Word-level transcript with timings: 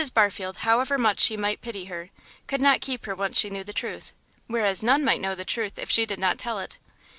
Barfield, 0.15 0.57
however 0.65 0.97
much 0.97 1.19
she 1.19 1.37
might 1.37 1.61
pity 1.61 1.85
her, 1.85 2.09
could 2.47 2.59
not 2.59 2.81
keep 2.81 3.05
her 3.05 3.13
once 3.13 3.37
she 3.39 3.51
knew 3.51 3.63
the 3.63 3.71
truth, 3.71 4.13
whereas 4.47 4.81
none 4.81 5.05
might 5.05 5.21
know 5.21 5.35
the 5.35 5.45
truth 5.45 5.77
if 5.77 5.91
she 5.91 6.07
did 6.07 6.17
not 6.19 6.39
tell 6.39 6.57
it. 6.57 6.79